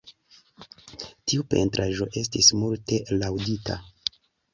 [1.31, 3.77] Tiu pentraĵo estis multe laŭdita.